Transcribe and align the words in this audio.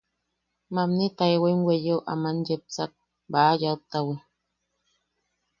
Mamni 0.73 1.05
taewaim 1.17 1.59
weyeo 1.67 1.99
aman 2.11 2.37
yepsak, 2.47 2.91
Baʼa 3.31 3.53
Yaʼut-ta-wi. 3.61 4.15